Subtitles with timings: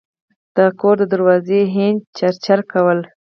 [0.55, 3.05] د کور دروازې هینج چرچره کوله.